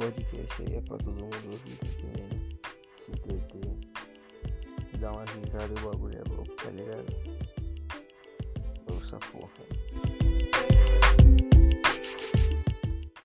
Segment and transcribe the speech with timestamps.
[0.00, 2.58] podcast aí é pra todo mundo ouvir tá também,
[3.04, 3.76] se entreter,
[4.98, 7.04] dar uma risada e o bagulho é louco, tá ligado?
[8.90, 9.50] Ouça porra.
[9.70, 9.79] aí.